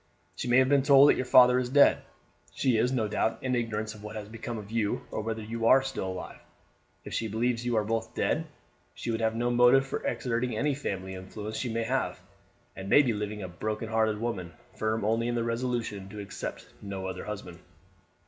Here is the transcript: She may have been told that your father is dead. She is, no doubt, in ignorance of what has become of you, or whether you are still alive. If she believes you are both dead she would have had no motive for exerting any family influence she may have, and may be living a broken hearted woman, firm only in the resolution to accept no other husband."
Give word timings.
She 0.35 0.47
may 0.47 0.57
have 0.57 0.67
been 0.67 0.81
told 0.81 1.09
that 1.09 1.15
your 1.15 1.27
father 1.27 1.59
is 1.59 1.69
dead. 1.69 1.99
She 2.55 2.75
is, 2.77 2.91
no 2.91 3.07
doubt, 3.07 3.37
in 3.43 3.53
ignorance 3.53 3.93
of 3.93 4.01
what 4.01 4.15
has 4.15 4.27
become 4.27 4.57
of 4.57 4.71
you, 4.71 5.03
or 5.11 5.21
whether 5.21 5.43
you 5.43 5.67
are 5.67 5.83
still 5.83 6.07
alive. 6.07 6.39
If 7.05 7.13
she 7.13 7.27
believes 7.27 7.63
you 7.67 7.75
are 7.75 7.83
both 7.83 8.15
dead 8.15 8.47
she 8.95 9.11
would 9.11 9.21
have 9.21 9.33
had 9.33 9.39
no 9.39 9.51
motive 9.51 9.85
for 9.85 10.03
exerting 10.03 10.57
any 10.57 10.73
family 10.73 11.13
influence 11.13 11.55
she 11.57 11.69
may 11.69 11.83
have, 11.83 12.19
and 12.75 12.89
may 12.89 13.03
be 13.03 13.13
living 13.13 13.43
a 13.43 13.47
broken 13.47 13.89
hearted 13.89 14.17
woman, 14.17 14.53
firm 14.73 15.05
only 15.05 15.27
in 15.27 15.35
the 15.35 15.43
resolution 15.43 16.09
to 16.09 16.19
accept 16.19 16.65
no 16.81 17.05
other 17.05 17.25
husband." 17.25 17.59